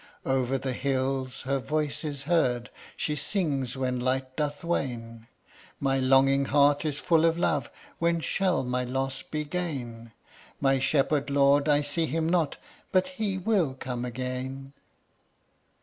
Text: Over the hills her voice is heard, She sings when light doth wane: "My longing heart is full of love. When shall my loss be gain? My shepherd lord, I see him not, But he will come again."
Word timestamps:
Over 0.25 0.57
the 0.57 0.73
hills 0.73 1.43
her 1.43 1.59
voice 1.59 2.03
is 2.03 2.23
heard, 2.23 2.71
She 2.97 3.15
sings 3.15 3.77
when 3.77 3.99
light 3.99 4.35
doth 4.35 4.63
wane: 4.63 5.27
"My 5.79 5.99
longing 5.99 6.45
heart 6.45 6.83
is 6.85 6.99
full 6.99 7.23
of 7.23 7.37
love. 7.37 7.69
When 7.99 8.19
shall 8.19 8.63
my 8.63 8.83
loss 8.83 9.21
be 9.21 9.43
gain? 9.43 10.11
My 10.59 10.79
shepherd 10.79 11.29
lord, 11.29 11.69
I 11.69 11.81
see 11.81 12.07
him 12.07 12.27
not, 12.27 12.57
But 12.91 13.09
he 13.09 13.37
will 13.37 13.75
come 13.75 14.03
again." 14.03 14.73